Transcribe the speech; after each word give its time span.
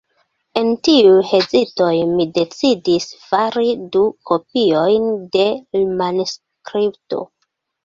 En 0.59 0.69
tiuj 0.85 1.19
hezitoj, 1.31 1.91
mi 2.13 2.25
decidis 2.37 3.05
fari 3.27 3.75
du 3.97 4.03
kopiojn 4.31 5.07
de 5.39 5.47
l' 5.79 5.85
manuskripto. 6.03 7.25